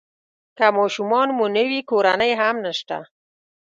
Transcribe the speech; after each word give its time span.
که 0.57 0.65
ماشومان 0.77 1.27
مو 1.37 1.45
نه 1.55 1.63
وي 1.69 1.79
کورنۍ 1.89 2.31
هم 2.41 2.55
نشته. 2.65 2.97